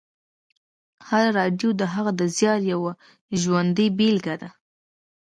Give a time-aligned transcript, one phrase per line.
[1.07, 2.91] هره راډیو د هغه د زیار یوه
[3.41, 4.49] ژوندۍ بېلګې ده